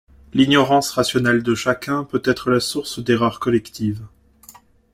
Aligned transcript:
L'ignorance 0.33 0.89
rationnelle 0.89 1.43
de 1.43 1.53
chacun 1.53 2.03
peut 2.03 2.23
être 2.25 2.49
la 2.49 2.59
source 2.59 2.97
d'erreurs 2.97 3.39
collectives. 3.39 4.03